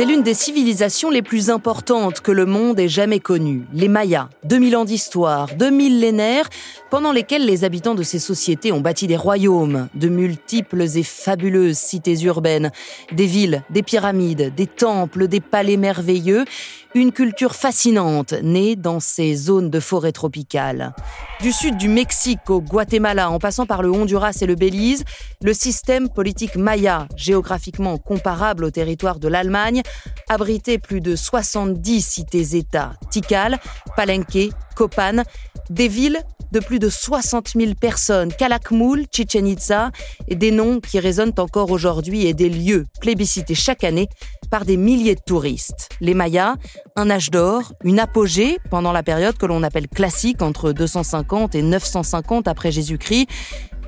[0.00, 3.66] C'est l'une des civilisations les plus importantes que le monde ait jamais connues.
[3.74, 6.48] Les Mayas, 2000 ans d'histoire, deux millénaires,
[6.90, 11.76] pendant lesquels les habitants de ces sociétés ont bâti des royaumes, de multiples et fabuleuses
[11.76, 12.72] cités urbaines,
[13.12, 16.46] des villes, des pyramides, des temples, des palais merveilleux,
[16.94, 20.92] une culture fascinante née dans ces zones de forêt tropicale.
[21.40, 25.04] Du sud du Mexique au Guatemala, en passant par le Honduras et le Belize,
[25.42, 29.82] le système politique maya, géographiquement comparable au territoire de l'Allemagne,
[30.28, 33.58] abritait plus de 70 cités-États, Tikal,
[33.96, 35.22] Palenque, Copan,
[35.70, 36.20] des villes
[36.52, 39.90] de plus de 60 000 personnes, Calakmul, Chichen Itza,
[40.28, 44.08] et des noms qui résonnent encore aujourd'hui et des lieux plébiscités chaque année
[44.50, 45.88] par des milliers de touristes.
[46.00, 46.56] Les Mayas,
[46.96, 51.62] un âge d'or, une apogée pendant la période que l'on appelle classique entre 250 et
[51.62, 53.28] 950 après Jésus-Christ,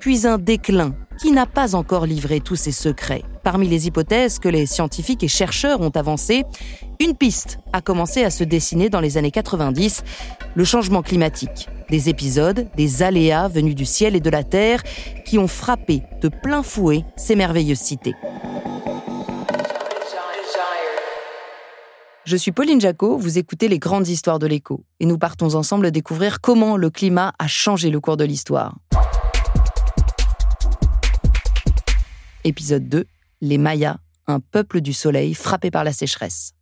[0.02, 3.22] puis un déclin qui n'a pas encore livré tous ses secrets.
[3.44, 6.42] Parmi les hypothèses que les scientifiques et chercheurs ont avancées,
[6.98, 10.02] une piste a commencé à se dessiner dans les années 90,
[10.56, 11.68] le changement climatique.
[11.88, 14.82] Des épisodes, des aléas venus du ciel et de la terre
[15.24, 18.16] qui ont frappé de plein fouet ces merveilleuses cités.
[22.24, 25.92] Je suis Pauline Jacot, vous écoutez les grandes histoires de l'écho, et nous partons ensemble
[25.92, 28.74] découvrir comment le climat a changé le cours de l'histoire.
[32.44, 33.04] Épisode 2,
[33.40, 36.54] les Mayas, un peuple du soleil frappé par la sécheresse.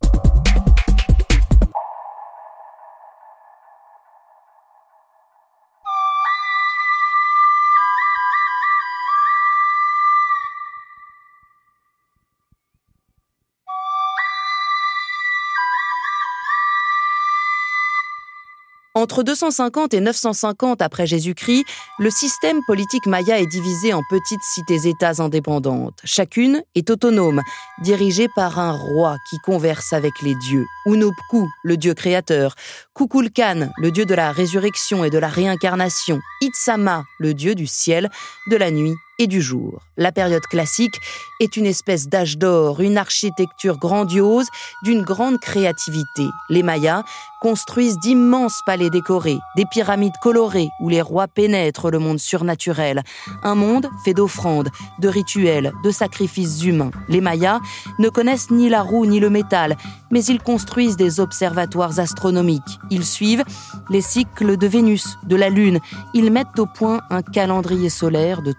[19.11, 21.65] Entre 250 et 950 après Jésus-Christ,
[21.99, 25.99] le système politique maya est divisé en petites cités-États indépendantes.
[26.05, 27.43] Chacune est autonome,
[27.83, 30.65] dirigée par un roi qui converse avec les dieux.
[30.87, 32.55] Unupku, le dieu créateur.
[32.95, 36.21] Kukulkan, le dieu de la résurrection et de la réincarnation.
[36.41, 38.11] Itsama, le dieu du ciel,
[38.49, 39.83] de la nuit et du jour.
[39.99, 40.99] La période classique
[41.41, 44.47] est une espèce d'âge d'or, une architecture grandiose,
[44.83, 46.27] d'une grande créativité.
[46.49, 47.05] Les Mayas
[47.41, 53.03] construisent d'immenses palais décorés, des pyramides colorées où les rois pénètrent le monde surnaturel.
[53.43, 54.71] Un monde fait d'offrandes,
[55.01, 56.91] de rituels, de sacrifices humains.
[57.09, 57.61] Les Mayas
[57.99, 59.77] ne connaissent ni la roue ni le métal,
[60.11, 62.79] mais ils construisent des observatoires astronomiques.
[62.91, 63.45] Ils suivent
[63.91, 65.79] les cycles de Vénus, de la Lune.
[66.15, 68.53] Ils mettent au point un calendrier solaire de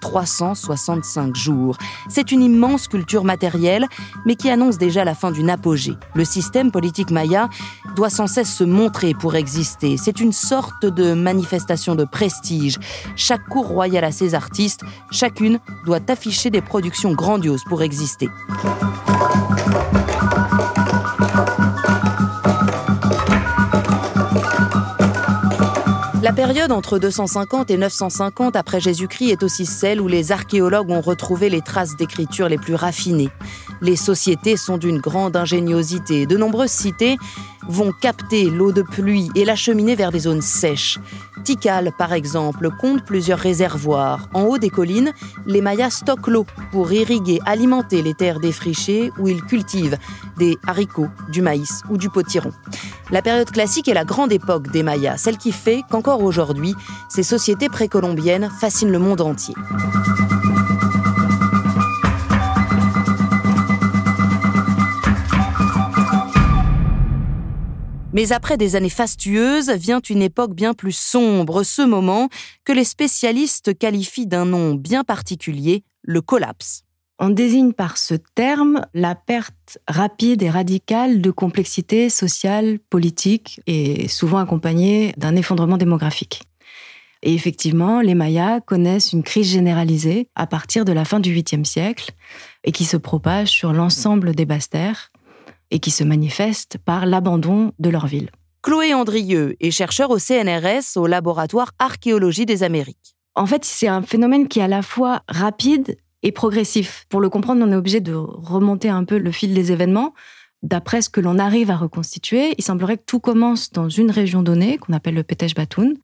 [0.53, 1.77] 365 jours.
[2.09, 3.87] C'est une immense culture matérielle,
[4.25, 5.95] mais qui annonce déjà la fin d'une apogée.
[6.13, 7.49] Le système politique maya
[7.95, 9.97] doit sans cesse se montrer pour exister.
[9.97, 12.77] C'est une sorte de manifestation de prestige.
[13.15, 18.29] Chaque cour royale a ses artistes, chacune doit afficher des productions grandioses pour exister.
[26.31, 31.01] La période entre 250 et 950 après Jésus-Christ est aussi celle où les archéologues ont
[31.01, 33.29] retrouvé les traces d'écriture les plus raffinées.
[33.81, 36.25] Les sociétés sont d'une grande ingéniosité.
[36.25, 37.17] De nombreuses cités
[37.67, 40.99] vont capter l'eau de pluie et l'acheminer vers des zones sèches.
[41.43, 44.29] Tikal, par exemple, compte plusieurs réservoirs.
[44.33, 45.11] En haut des collines,
[45.45, 49.97] les Mayas stockent l'eau pour irriguer, alimenter les terres défrichées où ils cultivent
[50.37, 52.51] des haricots, du maïs ou du potiron.
[53.11, 56.75] La période classique est la grande époque des Mayas, celle qui fait qu'encore aujourd'hui,
[57.09, 59.55] ces sociétés précolombiennes fascinent le monde entier.
[68.13, 72.27] Mais après des années fastueuses vient une époque bien plus sombre, ce moment
[72.65, 76.83] que les spécialistes qualifient d'un nom bien particulier, le collapse.
[77.19, 84.07] On désigne par ce terme la perte rapide et radicale de complexité sociale, politique et
[84.07, 86.41] souvent accompagnée d'un effondrement démographique.
[87.23, 91.63] Et effectivement, les Mayas connaissent une crise généralisée à partir de la fin du 8e
[91.63, 92.11] siècle
[92.63, 95.10] et qui se propage sur l'ensemble des basses-terres
[95.71, 98.29] et qui se manifeste par l'abandon de leur ville.
[98.61, 103.15] Chloé Andrieux est chercheur au CNRS au laboratoire Archéologie des Amériques.
[103.33, 107.05] En fait, c'est un phénomène qui est à la fois rapide et progressif.
[107.09, 110.13] Pour le comprendre, on est obligé de remonter un peu le fil des événements.
[110.61, 114.43] D'après ce que l'on arrive à reconstituer, il semblerait que tout commence dans une région
[114.43, 115.95] donnée, qu'on appelle le Petej Batoun,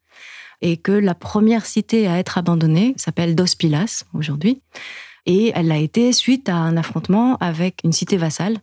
[0.60, 4.62] et que la première cité à être abandonnée s'appelle Dos Pilas aujourd'hui.
[5.26, 8.58] Et elle a été suite à un affrontement avec une cité vassale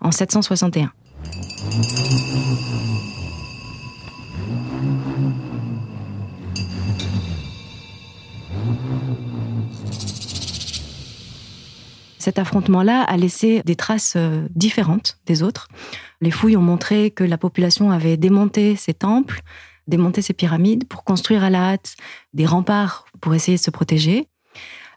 [0.00, 0.92] en 761.
[12.20, 15.68] Cet affrontement-là a laissé des traces euh, différentes des autres.
[16.20, 19.40] Les fouilles ont montré que la population avait démonté ses temples,
[19.88, 21.96] démonté ses pyramides pour construire à la hâte
[22.34, 24.28] des remparts pour essayer de se protéger.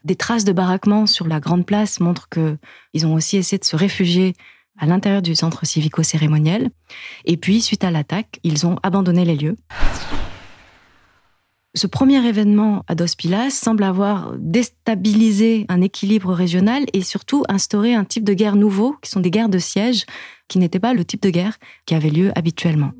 [0.04, 3.74] Des traces de baraquement sur la grande place montrent qu'ils ont aussi essayé de se
[3.74, 4.34] réfugier
[4.78, 6.70] à l'intérieur du centre civico-cérémoniel.
[7.24, 9.56] Et puis, suite à l'attaque, ils ont abandonné les lieux.
[11.76, 17.94] Ce premier événement à Dos Pilas semble avoir déstabilisé un équilibre régional et surtout instauré
[17.94, 20.06] un type de guerre nouveau, qui sont des guerres de siège,
[20.46, 22.92] qui n'étaient pas le type de guerre qui avait lieu habituellement.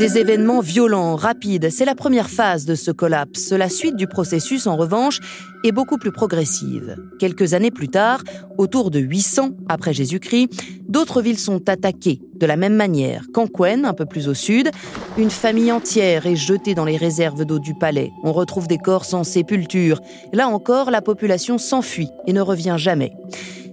[0.00, 3.52] Des événements violents, rapides, c'est la première phase de ce collapse.
[3.52, 5.20] La suite du processus, en revanche,
[5.62, 6.96] est beaucoup plus progressive.
[7.18, 8.22] Quelques années plus tard,
[8.56, 10.54] autour de 800 après Jésus-Christ,
[10.88, 13.26] d'autres villes sont attaquées de la même manière.
[13.34, 14.70] Canquen, un peu plus au sud,
[15.18, 18.10] une famille entière est jetée dans les réserves d'eau du palais.
[18.24, 20.00] On retrouve des corps sans sépulture.
[20.32, 23.12] Là encore, la population s'enfuit et ne revient jamais.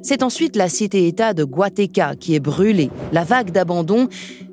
[0.02, 2.90] C'est ensuite la cité-État de Guateca qui est brûlée.
[3.12, 4.08] La vague d'abandon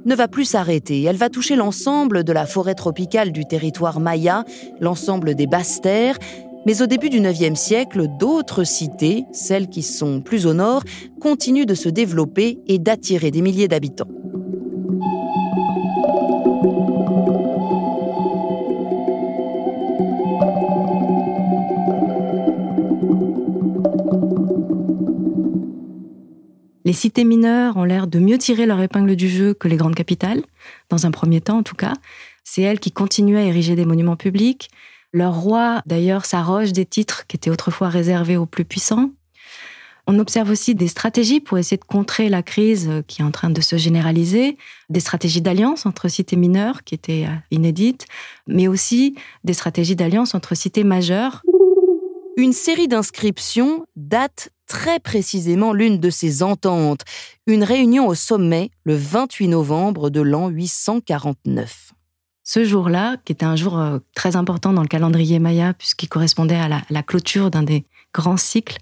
[0.04, 1.02] ne va plus s'arrêter.
[1.02, 4.44] Elle va toucher l'ensemble de la forêt tropicale du territoire maya,
[4.80, 6.18] l'ensemble des basses terres.
[6.66, 10.82] Mais au début du IXe siècle, d'autres cités, celles qui sont plus au nord,
[11.20, 14.08] continuent de se développer et d'attirer des milliers d'habitants.
[26.94, 29.96] Les cités mineures ont l'air de mieux tirer leur épingle du jeu que les grandes
[29.96, 30.44] capitales,
[30.90, 31.94] dans un premier temps en tout cas.
[32.44, 34.70] C'est elles qui continuaient à ériger des monuments publics.
[35.12, 39.10] Leur roi, d'ailleurs, s'arroge des titres qui étaient autrefois réservés aux plus puissants.
[40.06, 43.50] On observe aussi des stratégies pour essayer de contrer la crise qui est en train
[43.50, 44.56] de se généraliser,
[44.88, 48.06] des stratégies d'alliance entre cités mineures qui étaient euh, inédites,
[48.46, 51.42] mais aussi des stratégies d'alliance entre cités majeures.
[52.36, 57.04] Une série d'inscriptions date très précisément l'une de ces ententes,
[57.46, 61.92] une réunion au sommet le 28 novembre de l'an 849.
[62.42, 66.56] Ce jour-là, qui était un jour euh, très important dans le calendrier maya, puisqu'il correspondait
[66.56, 68.78] à la, clôture d'un des grands cycles,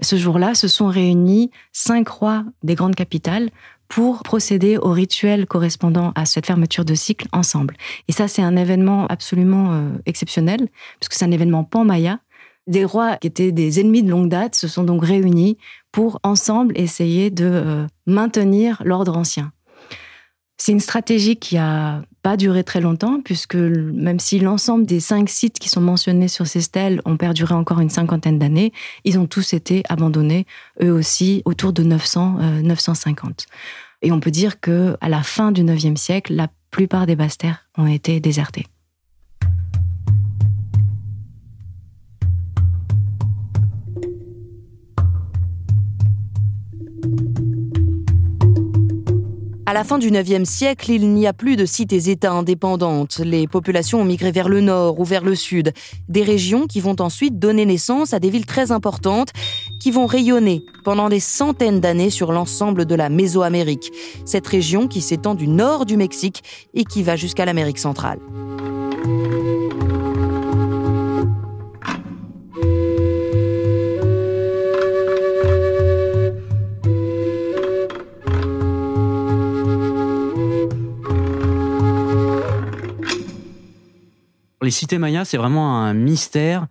[0.00, 3.50] ce jour-là se sont réunis cinq rois des grandes capitales
[3.88, 7.76] pour procéder au rituel correspondant à cette fermeture de cycle ensemble.
[8.08, 12.20] Et ça, c'est un événement absolument euh, exceptionnel, puisque c'est un événement pan-maya,
[12.66, 15.58] des rois qui étaient des ennemis de longue date se sont donc réunis
[15.92, 19.52] pour ensemble essayer de euh, maintenir l'ordre ancien.
[20.56, 25.30] C'est une stratégie qui a pas duré très longtemps, puisque même si l'ensemble des cinq
[25.30, 28.72] sites qui sont mentionnés sur ces stèles ont perduré encore une cinquantaine d'années,
[29.04, 30.44] ils ont tous été abandonnés,
[30.82, 33.30] eux aussi, autour de 900, 950.
[33.30, 33.54] Euh,
[34.02, 37.38] Et on peut dire que à la fin du IXe siècle, la plupart des basses
[37.38, 38.66] terres ont été désertées.
[49.70, 53.20] À la fin du IXe siècle, il n'y a plus de cités-États indépendantes.
[53.20, 55.72] Les populations ont migré vers le nord ou vers le sud,
[56.08, 59.28] des régions qui vont ensuite donner naissance à des villes très importantes
[59.78, 63.92] qui vont rayonner pendant des centaines d'années sur l'ensemble de la Mésoamérique,
[64.24, 66.42] cette région qui s'étend du nord du Mexique
[66.74, 68.18] et qui va jusqu'à l'Amérique centrale.
[84.70, 86.68] Les cités mayas, c'est vraiment un mystère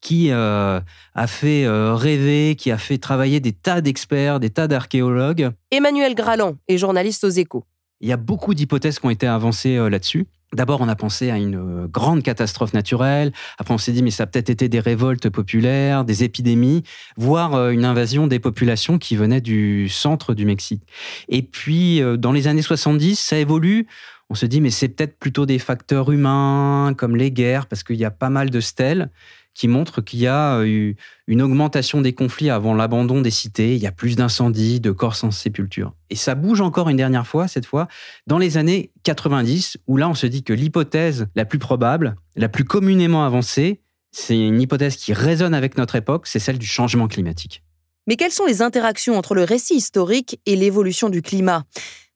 [0.00, 0.80] qui euh,
[1.14, 5.50] a fait euh, rêver, qui a fait travailler des tas d'experts, des tas d'archéologues.
[5.70, 7.66] Emmanuel Graland est journaliste aux échos.
[8.00, 10.28] Il y a beaucoup d'hypothèses qui ont été avancées là-dessus.
[10.54, 13.32] D'abord, on a pensé à une grande catastrophe naturelle.
[13.58, 16.84] Après, on s'est dit, mais ça a peut-être été des révoltes populaires, des épidémies,
[17.18, 20.82] voire une invasion des populations qui venaient du centre du Mexique.
[21.28, 23.86] Et puis, dans les années 70, ça évolue
[24.32, 27.96] on se dit, mais c'est peut-être plutôt des facteurs humains, comme les guerres, parce qu'il
[27.96, 29.10] y a pas mal de stèles
[29.52, 30.96] qui montrent qu'il y a eu
[31.26, 35.16] une augmentation des conflits avant l'abandon des cités, il y a plus d'incendies, de corps
[35.16, 35.92] sans sépulture.
[36.08, 37.88] Et ça bouge encore une dernière fois, cette fois,
[38.26, 42.48] dans les années 90, où là on se dit que l'hypothèse la plus probable, la
[42.48, 47.06] plus communément avancée, c'est une hypothèse qui résonne avec notre époque, c'est celle du changement
[47.06, 47.62] climatique.
[48.06, 51.66] Mais quelles sont les interactions entre le récit historique et l'évolution du climat?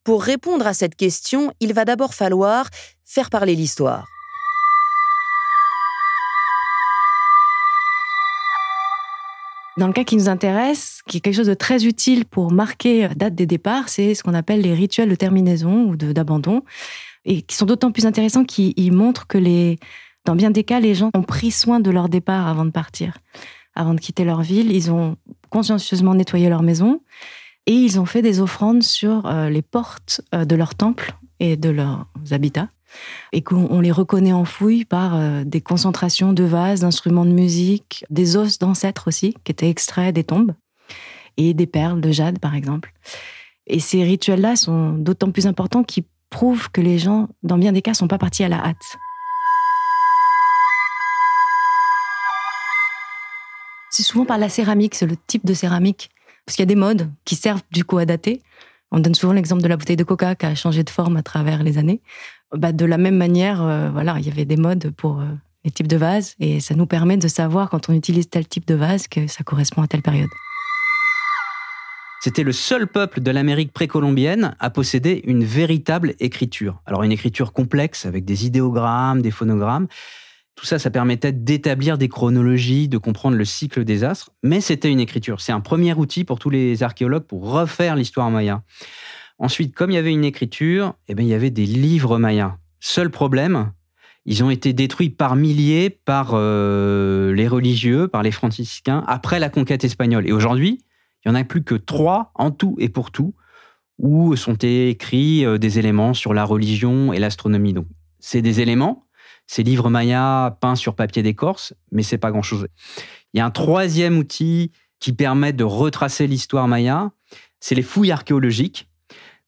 [0.07, 2.69] Pour répondre à cette question, il va d'abord falloir
[3.05, 4.07] faire parler l'histoire.
[9.77, 13.09] Dans le cas qui nous intéresse, qui est quelque chose de très utile pour marquer
[13.17, 16.63] date des départs, c'est ce qu'on appelle les rituels de terminaison ou d'abandon,
[17.25, 19.39] et qui sont d'autant plus intéressants qu'ils montrent que
[20.25, 23.19] dans bien des cas, les gens ont pris soin de leur départ avant de partir,
[23.75, 24.71] avant de quitter leur ville.
[24.71, 25.17] Ils ont
[25.51, 27.01] consciencieusement nettoyé leur maison.
[27.67, 31.57] Et ils ont fait des offrandes sur euh, les portes euh, de leurs temples et
[31.57, 32.69] de leurs habitats.
[33.33, 38.37] Et qu'on les reconnaît enfouis par euh, des concentrations de vases, d'instruments de musique, des
[38.37, 40.55] os d'ancêtres aussi, qui étaient extraits des tombes,
[41.37, 42.93] et des perles de jade, par exemple.
[43.67, 47.83] Et ces rituels-là sont d'autant plus importants qu'ils prouvent que les gens, dans bien des
[47.83, 48.97] cas, sont pas partis à la hâte.
[53.91, 56.11] C'est souvent par la céramique, c'est le type de céramique
[56.47, 58.41] parce qu'il y a des modes qui servent du coup à dater.
[58.93, 61.23] On donne souvent l'exemple de la bouteille de coca qui a changé de forme à
[61.23, 62.01] travers les années.
[62.57, 65.25] Bah, de la même manière, euh, voilà, il y avait des modes pour euh,
[65.65, 68.67] les types de vases et ça nous permet de savoir quand on utilise tel type
[68.67, 70.31] de vase que ça correspond à telle période.
[72.21, 76.81] C'était le seul peuple de l'Amérique précolombienne à posséder une véritable écriture.
[76.87, 79.89] Alors une écriture complexe avec des idéogrammes, des phonogrammes,
[80.57, 84.91] tout ça, ça permettait d'établir des chronologies, de comprendre le cycle des astres, mais c'était
[84.91, 85.41] une écriture.
[85.41, 88.63] C'est un premier outil pour tous les archéologues pour refaire l'histoire maya.
[89.39, 92.57] Ensuite, comme il y avait une écriture, eh bien, il y avait des livres mayas.
[92.81, 93.71] Seul problème,
[94.25, 99.51] ils ont été détruits par milliers par euh, les religieux, par les franciscains, après la
[99.51, 100.27] conquête espagnole.
[100.27, 100.81] Et aujourd'hui,
[101.25, 103.35] il n'y en a plus que trois en tout et pour tout,
[103.99, 107.75] où sont écrits euh, des éléments sur la religion et l'astronomie.
[107.75, 107.87] Donc,
[108.19, 109.06] c'est des éléments,
[109.47, 112.67] ces livres Maya peints sur papier d'écorce, mais c'est pas grand-chose.
[113.33, 117.11] Il y a un troisième outil qui permet de retracer l'histoire Maya,
[117.61, 118.89] c'est les fouilles archéologiques,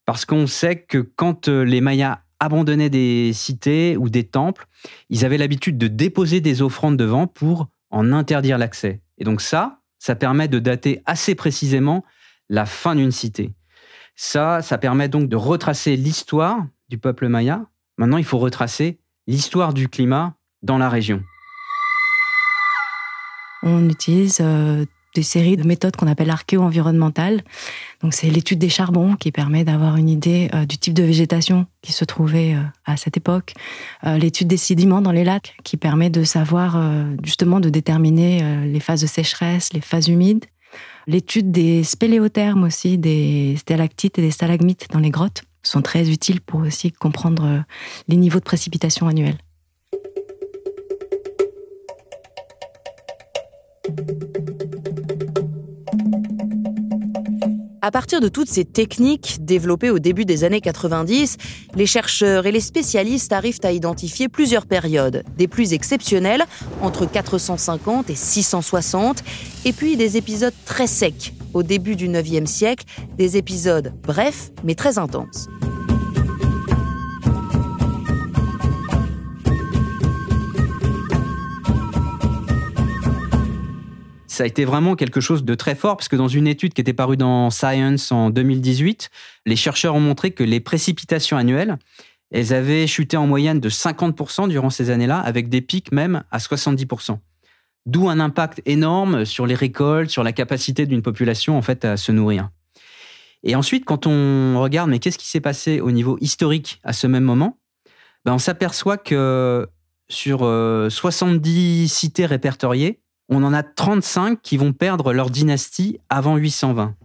[0.05, 4.67] parce qu'on sait que quand euh, les Mayas abandonnaient des cités ou des temples,
[5.09, 9.01] ils avaient l'habitude de déposer des offrandes devant pour en interdire l'accès.
[9.17, 12.05] Et donc ça, ça permet de dater assez précisément
[12.49, 13.53] la fin d'une cité.
[14.15, 17.65] Ça, ça permet donc de retracer l'histoire du peuple maya.
[17.97, 18.99] Maintenant, il faut retracer
[19.29, 20.33] l'histoire du climat
[20.63, 21.21] dans la région
[23.61, 27.41] On utilise euh, des séries de méthodes qu'on appelle archéo-environnementales.
[28.09, 31.91] C'est l'étude des charbons qui permet d'avoir une idée euh, du type de végétation qui
[31.91, 33.53] se trouvait euh, à cette époque.
[34.03, 36.81] l'étude des sédiments dans les lacs qui permet de savoir
[37.23, 40.45] justement de déterminer les phases de sécheresse, les phases humides.
[41.05, 46.41] L'étude des spéléothermes aussi, des stalactites et des stalagmites dans les grottes sont très utiles
[46.41, 47.59] pour aussi comprendre euh,
[48.07, 49.37] les niveaux de précipitation annuels.
[57.81, 61.37] À partir de toutes ces techniques développées au début des années 90,
[61.75, 66.45] les chercheurs et les spécialistes arrivent à identifier plusieurs périodes, des plus exceptionnelles,
[66.81, 69.23] entre 450 et 660,
[69.65, 72.85] et puis des épisodes très secs, au début du 9e siècle,
[73.17, 75.47] des épisodes brefs mais très intenses.
[84.39, 86.79] ça a été vraiment quelque chose de très fort parce que dans une étude qui
[86.79, 89.09] était parue dans Science en 2018,
[89.45, 91.77] les chercheurs ont montré que les précipitations annuelles,
[92.31, 96.37] elles avaient chuté en moyenne de 50% durant ces années-là, avec des pics même à
[96.37, 97.17] 70%.
[97.85, 101.97] D'où un impact énorme sur les récoltes, sur la capacité d'une population en fait à
[101.97, 102.49] se nourrir.
[103.43, 107.07] Et ensuite, quand on regarde, mais qu'est-ce qui s'est passé au niveau historique à ce
[107.07, 107.57] même moment?
[108.25, 109.67] Ben, On s'aperçoit que
[110.09, 116.35] sur 70 euh, cités répertoriées, on en a 35 qui vont perdre leur dynastie avant
[116.35, 116.95] 820.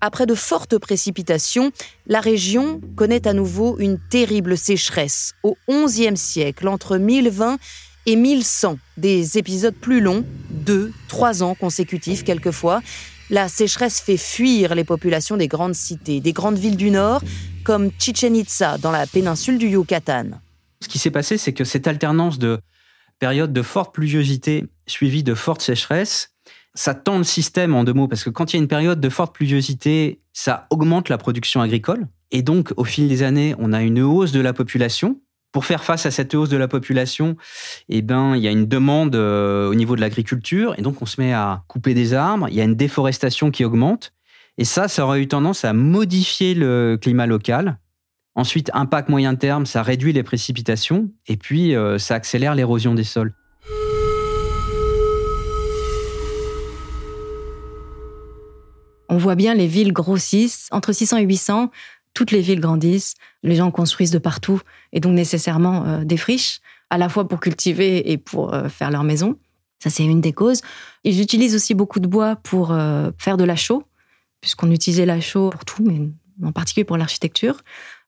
[0.00, 1.72] Après de fortes précipitations,
[2.06, 5.34] la région connaît à nouveau une terrible sécheresse.
[5.42, 7.58] Au XIe siècle, entre 1020
[8.08, 12.80] et 1100, des épisodes plus longs, deux, trois ans consécutifs quelquefois.
[13.28, 17.20] La sécheresse fait fuir les populations des grandes cités, des grandes villes du Nord,
[17.64, 20.40] comme Chichen Itza dans la péninsule du Yucatan.
[20.80, 22.60] Ce qui s'est passé, c'est que cette alternance de
[23.18, 26.30] périodes de forte pluviosité suivie de forte sécheresse,
[26.74, 29.00] ça tend le système en deux mots, parce que quand il y a une période
[29.00, 32.06] de forte pluviosité, ça augmente la production agricole.
[32.30, 35.20] Et donc, au fil des années, on a une hausse de la population.
[35.50, 37.36] Pour faire face à cette hausse de la population,
[37.88, 41.06] eh ben, il y a une demande euh, au niveau de l'agriculture, et donc on
[41.06, 44.12] se met à couper des arbres, il y a une déforestation qui augmente,
[44.58, 47.78] et ça, ça aurait eu tendance à modifier le climat local.
[48.34, 53.04] Ensuite, impact moyen terme, ça réduit les précipitations, et puis euh, ça accélère l'érosion des
[53.04, 53.32] sols.
[59.08, 60.68] On voit bien les villes grossissent.
[60.70, 61.70] Entre 600 et 800,
[62.14, 63.14] toutes les villes grandissent.
[63.42, 64.60] Les gens construisent de partout
[64.92, 66.60] et donc nécessairement euh, des friches,
[66.90, 69.38] à la fois pour cultiver et pour euh, faire leur maison.
[69.82, 70.60] Ça, c'est une des causes.
[71.04, 73.84] Ils utilisent aussi beaucoup de bois pour euh, faire de la chaux,
[74.40, 76.08] puisqu'on utilisait la chaux pour tout, mais
[76.44, 77.58] en particulier pour l'architecture.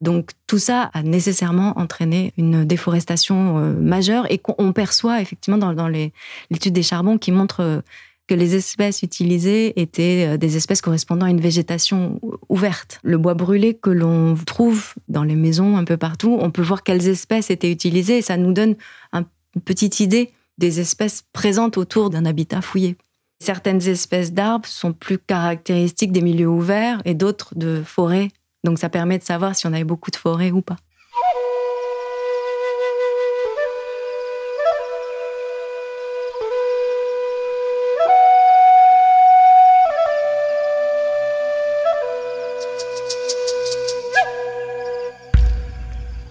[0.01, 5.89] Donc tout ça a nécessairement entraîné une déforestation majeure et qu'on perçoit effectivement dans, dans
[5.89, 7.83] l'étude des charbons qui montre
[8.31, 13.01] que les espèces utilisées étaient euh, des espèces correspondant à une végétation ouverte.
[13.03, 16.85] Le bois brûlé que l'on trouve dans les maisons un peu partout, on peut voir
[16.85, 18.77] quelles espèces étaient utilisées et ça nous donne
[19.13, 19.25] une
[19.65, 22.97] petite idée des espèces présentes autour d'un habitat fouillé.
[23.41, 28.29] Certaines espèces d'arbres sont plus caractéristiques des milieux ouverts et d'autres de forêts.
[28.63, 30.77] Donc ça permet de savoir si on avait beaucoup de forêts ou pas.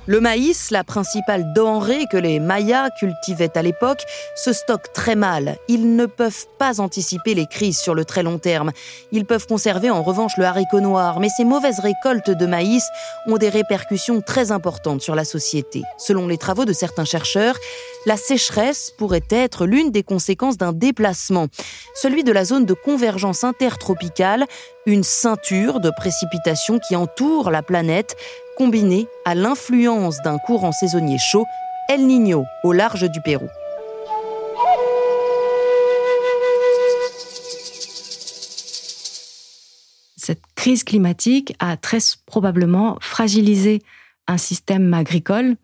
[0.10, 4.04] Le maïs, la principale denrée que les Mayas cultivaient à l'époque,
[4.36, 5.58] se stocke très mal.
[5.68, 8.72] Ils ne peuvent pas anticiper les crises sur le très long terme.
[9.12, 12.88] Ils peuvent conserver en revanche le haricot noir, mais ces mauvaises récoltes de maïs
[13.28, 15.84] ont des répercussions très importantes sur la société.
[16.00, 17.56] Selon les travaux de certains chercheurs,
[18.08, 21.50] la sécheresse pourrait être l'une des conséquences d'un déplacement,
[21.94, 24.48] celui de la zone de convergence intertropicale,
[24.88, 28.16] une ceinture de précipitations qui entoure la planète
[28.60, 31.46] combiné à l'influence d'un courant saisonnier chaud,
[31.88, 33.48] El Niño, au large du Pérou.
[40.18, 43.82] Cette crise climatique a très probablement fragilisé
[44.28, 45.56] un système agricole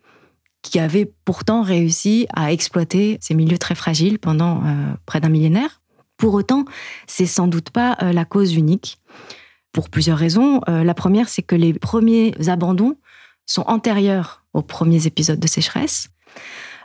[0.62, 5.82] qui avait pourtant réussi à exploiter ces milieux très fragiles pendant euh, près d'un millénaire.
[6.16, 6.64] Pour autant,
[7.06, 8.98] c'est sans doute pas euh, la cause unique
[9.76, 10.62] pour plusieurs raisons.
[10.70, 12.96] Euh, la première, c'est que les premiers abandons
[13.44, 16.08] sont antérieurs aux premiers épisodes de sécheresse.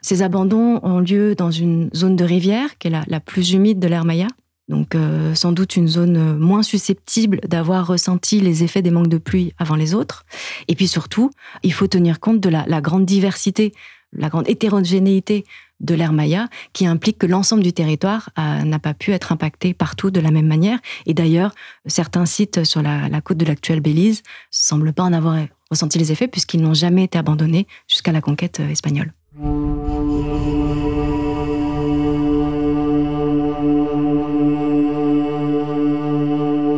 [0.01, 3.87] Ces abandons ont lieu dans une zone de rivière qui est la, plus humide de
[3.87, 4.27] l'ère Maya.
[4.67, 9.17] Donc euh, sans doute une zone moins susceptible d'avoir ressenti les effets des manques de
[9.17, 10.25] pluie avant les autres.
[10.67, 11.31] Et puis surtout,
[11.63, 13.71] il faut tenir compte de la grande diversité,
[14.11, 15.45] la grande hétérogénéité
[15.81, 19.73] de l'ère Maya, qui implique que l'ensemble du territoire euh, n'a pas pu être impacté
[19.73, 20.79] partout de la même manière.
[21.05, 21.53] Et d'ailleurs,
[21.85, 25.37] certains sites sur la, côte de l'actuelle Belize semblent pas en avoir
[25.69, 29.11] ressenti les effets puisqu'ils n'ont jamais été abandonnés jusqu'à la conquête euh, espagnole.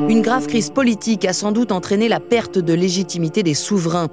[0.09, 4.09] Une grave crise politique a sans doute entraîné la perte de légitimité des souverains.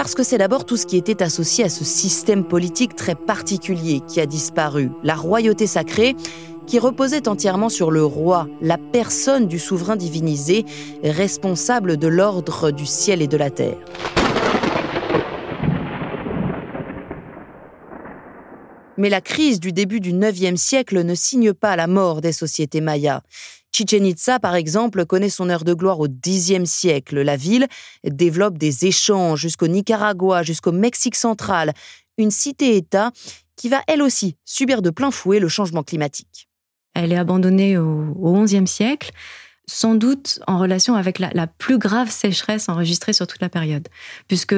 [0.00, 4.00] Parce que c'est d'abord tout ce qui était associé à ce système politique très particulier
[4.08, 4.90] qui a disparu.
[5.02, 6.16] La royauté sacrée,
[6.66, 10.64] qui reposait entièrement sur le roi, la personne du souverain divinisé,
[11.04, 13.76] responsable de l'ordre du ciel et de la terre.
[18.96, 22.80] Mais la crise du début du IXe siècle ne signe pas la mort des sociétés
[22.80, 23.20] mayas.
[23.72, 27.20] Chichen Itza, par exemple, connaît son heure de gloire au Xe siècle.
[27.20, 27.66] La ville
[28.04, 31.72] développe des échanges jusqu'au Nicaragua, jusqu'au Mexique central,
[32.18, 33.12] une cité-État
[33.56, 36.48] qui va elle aussi subir de plein fouet le changement climatique.
[36.94, 39.12] Elle est abandonnée au XIe siècle,
[39.66, 43.86] sans doute en relation avec la, la, plus grave sécheresse enregistrée sur toute la période,
[44.26, 44.56] puisque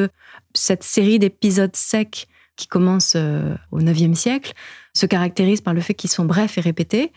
[0.54, 4.52] cette série d'épisodes secs qui commence euh, au IXe siècle
[4.94, 7.12] se caractérise par le fait qu'ils sont brefs et répétés,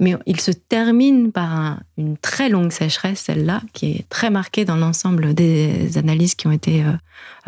[0.00, 4.76] mais il se termine par une très longue sécheresse, celle-là, qui est très marquée dans
[4.76, 6.92] l'ensemble des analyses qui ont été euh,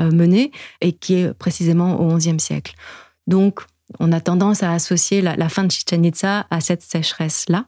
[0.00, 2.74] euh, menées et qui est précisément au XIe siècle.
[3.26, 3.60] Donc,
[3.98, 7.64] on a tendance à associer la, fin de Chichen Itza à cette sécheresse-là.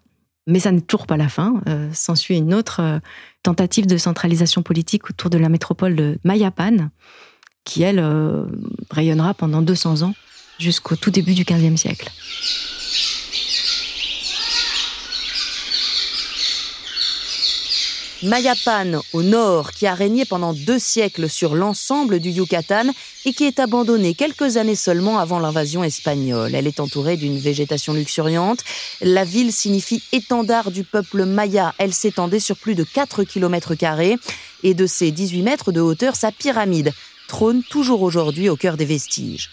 [0.47, 1.62] Mais ça n'est toujours pas la fin.
[1.66, 3.01] Euh, s'ensuit une autre
[3.42, 6.90] tentative de centralisation politique autour de la métropole de Mayapan,
[7.64, 8.05] qui, elle,
[8.90, 10.14] rayonnera pendant 200 ans
[10.59, 12.11] jusqu'au tout début du XVe siècle.
[18.25, 22.87] Mayapan au nord, qui a régné pendant deux siècles sur l'ensemble du Yucatan
[23.27, 26.55] et qui est abandonnée quelques années seulement avant l'invasion espagnole.
[26.55, 28.61] Elle est entourée d'une végétation luxuriante.
[29.03, 31.75] La ville signifie étendard du peuple maya.
[31.79, 33.75] Elle s'étendait sur plus de 4 km
[34.63, 36.93] et de ses 18 mètres de hauteur, sa pyramide
[37.29, 39.51] trône toujours aujourd'hui au cœur des vestiges.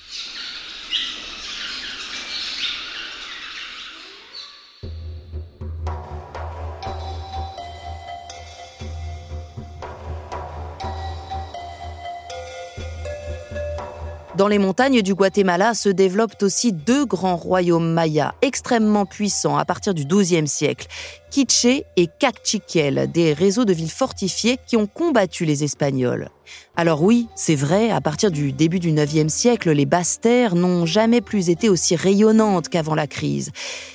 [14.41, 19.65] Dans les montagnes du Guatemala se développent aussi deux grands royaumes mayas extrêmement puissants à
[19.65, 20.87] partir du XIIe siècle.
[21.31, 26.29] Quiché et Cacchiquel, des réseaux de villes fortifiées qui ont combattu les Espagnols.
[26.75, 30.85] Alors oui, c'est vrai, à partir du début du IXe siècle, les basses terres n'ont
[30.85, 33.51] jamais plus été aussi rayonnantes qu'avant la crise.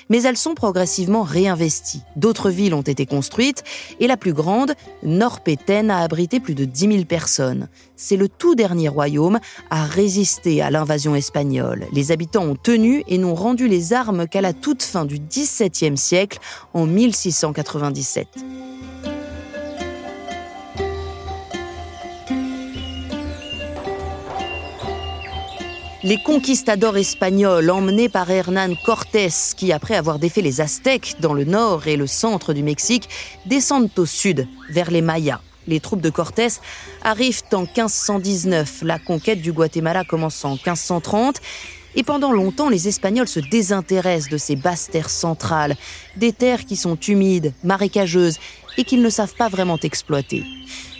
[0.08, 2.02] Mais elles sont progressivement réinvesties.
[2.16, 3.64] D'autres villes ont été construites
[3.98, 7.68] et la plus grande, Norpeten, a abrité plus de 10 000 personnes.
[7.96, 11.86] C'est le tout dernier royaume à résister à l'invasion espagnole.
[11.92, 15.96] Les habitants ont tenu et n'ont rendu les armes qu'à la toute fin du XVIIe
[15.96, 16.38] siècle,
[16.74, 17.25] en 1600.
[26.06, 31.42] Les conquistadors espagnols emmenés par Hernán Cortés, qui après avoir défait les Aztèques dans le
[31.42, 33.08] nord et le centre du Mexique,
[33.44, 35.40] descendent au sud, vers les Mayas.
[35.66, 36.60] Les troupes de Cortés
[37.02, 38.82] arrivent en 1519.
[38.82, 41.40] La conquête du Guatemala commence en 1530
[41.96, 45.76] et pendant longtemps, les Espagnols se désintéressent de ces basses terres centrales,
[46.16, 48.38] des terres qui sont humides, marécageuses
[48.76, 50.44] et qu'ils ne savent pas vraiment exploiter.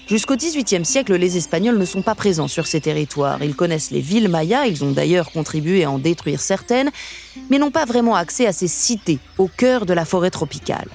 [0.08, 3.42] Jusqu'au XVIIIe siècle, les Espagnols ne sont pas présents sur ces territoires.
[3.42, 6.90] Ils connaissent les villes mayas, ils ont d'ailleurs contribué à en détruire certaines,
[7.50, 10.88] mais n'ont pas vraiment accès à ces cités au cœur de la forêt tropicale.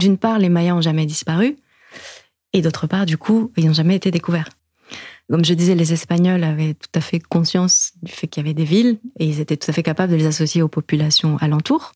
[0.00, 1.56] D'une part, les Mayas n'ont jamais disparu,
[2.52, 4.48] et d'autre part, du coup, ils n'ont jamais été découverts.
[5.30, 8.54] Comme je disais, les Espagnols avaient tout à fait conscience du fait qu'il y avait
[8.54, 11.92] des villes, et ils étaient tout à fait capables de les associer aux populations alentours.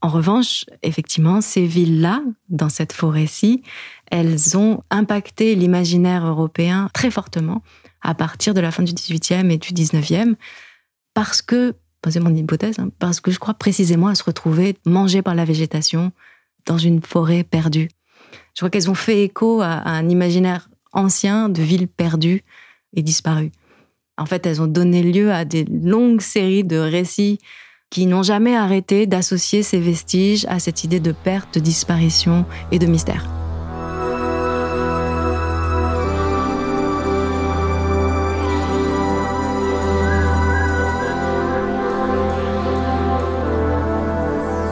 [0.00, 3.62] En revanche, effectivement, ces villes-là, dans cette forêt-ci,
[4.10, 7.62] elles ont impacté l'imaginaire européen très fortement
[8.02, 10.34] à partir de la fin du XVIIIe et du XIXe,
[11.14, 11.74] parce que,
[12.08, 15.44] c'est mon hypothèse, hein, parce que je crois précisément à se retrouver mangées par la
[15.44, 16.12] végétation,
[16.66, 17.88] dans une forêt perdue.
[18.54, 22.42] Je crois qu'elles ont fait écho à, un imaginaire ancien de villes perdues
[22.94, 23.52] et disparues.
[24.18, 27.38] En fait, elles ont donné lieu à des longues séries de récits
[27.90, 32.78] qui n'ont jamais arrêté d'associer ces vestiges à cette idée de perte, de disparition et
[32.78, 33.35] de mystère.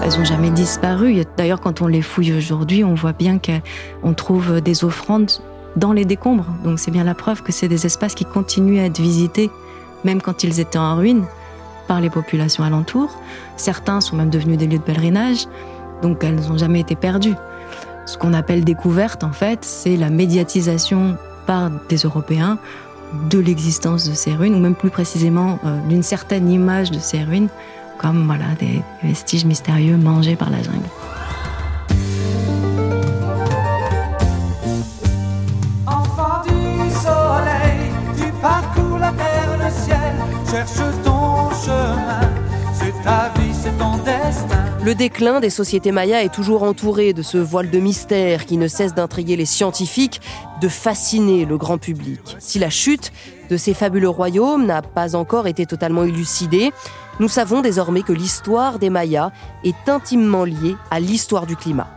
[0.05, 1.23] Elles n'ont jamais disparu.
[1.37, 5.31] D'ailleurs, quand on les fouille aujourd'hui, on voit bien qu'on trouve des offrandes
[5.77, 6.47] dans les décombres.
[6.63, 9.51] Donc c'est bien la preuve que c'est des espaces qui continuent à être visités,
[10.05, 11.25] même quand ils étaient en ruine,
[11.89, 13.19] par les populations alentours.
[13.57, 15.47] Certains sont même devenus des lieux de pèlerinage,
[16.03, 17.35] donc elles n'ont jamais été perdues.
[18.05, 22.59] Ce qu'on appelle découverte, en fait, c'est la médiatisation par des Européens
[23.31, 27.23] de l'existence de ces ruines, ou même plus précisément euh, d'une certaine image de ces
[27.23, 27.49] ruines
[27.99, 30.89] comme voilà, des vestiges mystérieux mangés par la jungle.
[35.87, 40.15] Enfant du soleil, tu parcours la terre, le ciel,
[40.51, 42.21] cherche ton chemin,
[42.73, 44.65] c'est ta vie, c'est ton destin.
[44.85, 48.69] Le déclin des sociétés mayas est toujours entouré de ce voile de mystère qui ne
[48.69, 50.21] cesse d'intriguer les scientifiques,
[50.61, 52.37] de fasciner le grand public.
[52.39, 53.11] Si la chute
[53.49, 56.71] de ces fabuleux royaumes n'a pas encore été totalement élucidée,
[57.21, 59.31] nous savons désormais que l'histoire des Mayas
[59.63, 61.89] est intimement liée à l'histoire du climat.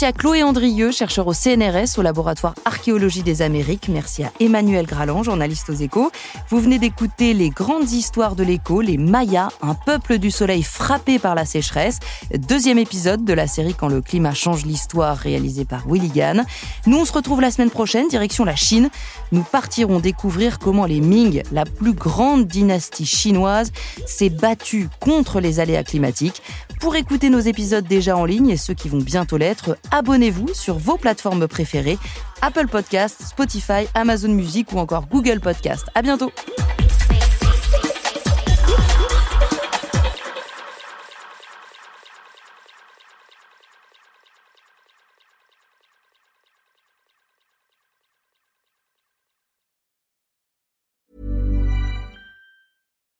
[0.00, 3.88] Merci à Chloé Andrieux, chercheur au CNRS au laboratoire Archéologie des Amériques.
[3.88, 6.12] Merci à Emmanuel Graland, journaliste aux échos.
[6.50, 11.18] Vous venez d'écouter les grandes histoires de l'écho, les Mayas, un peuple du soleil frappé
[11.18, 11.98] par la sécheresse.
[12.32, 16.46] Deuxième épisode de la série Quand le climat change l'histoire, réalisé par Willy Gann.
[16.86, 18.90] Nous, on se retrouve la semaine prochaine, direction la Chine.
[19.32, 23.72] Nous partirons découvrir comment les Ming, la plus grande dynastie chinoise,
[24.06, 26.40] s'est battue contre les aléas climatiques.
[26.78, 30.78] Pour écouter nos épisodes déjà en ligne et ceux qui vont bientôt l'être, abonnez-vous sur
[30.78, 31.98] vos plateformes préférées
[32.42, 35.86] Apple Podcast, Spotify, Amazon Music ou encore Google Podcast.
[35.94, 36.32] À bientôt.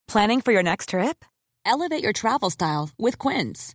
[0.09, 1.22] Planning for your next trip?
[1.66, 3.74] Elevate your travel style with Quince.